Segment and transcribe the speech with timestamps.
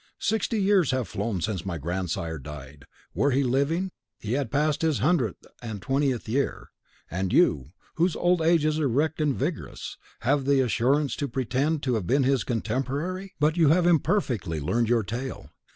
[0.17, 4.97] Sixty years have flown since my grandsire died; were he living, he had passed his
[4.97, 6.71] hundred and twentieth year;
[7.11, 11.93] and you, whose old age is erect and vigorous, have the assurance to pretend to
[11.93, 13.35] have been his contemporary!
[13.39, 15.51] But you have imperfectly learned your tale.